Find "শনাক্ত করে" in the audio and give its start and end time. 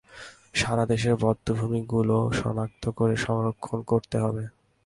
2.39-3.15